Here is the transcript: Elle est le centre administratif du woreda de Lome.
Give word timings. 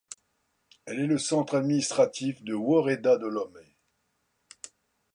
Elle 0.85 0.99
est 0.99 1.05
le 1.05 1.19
centre 1.19 1.53
administratif 1.55 2.41
du 2.41 2.53
woreda 2.53 3.17
de 3.17 3.27
Lome. 3.27 3.61